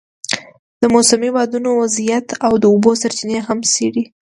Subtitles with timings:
[0.81, 4.03] د موسمي بادونو وضعیت او د اوبو سرچینې هم څېړي.